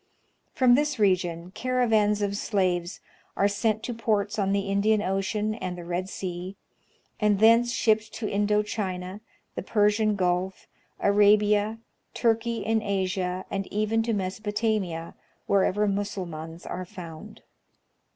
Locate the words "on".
4.39-4.51